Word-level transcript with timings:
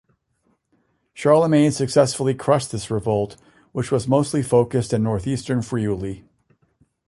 Charlemagne 1.13 1.69
successfully 1.71 2.33
crushed 2.33 2.71
this 2.71 2.89
revolt, 2.89 3.37
which 3.71 3.91
was 3.91 4.07
mostly 4.07 4.41
focused 4.41 4.93
in 4.93 5.03
northeastern 5.03 5.61
Friuli. 5.61 6.23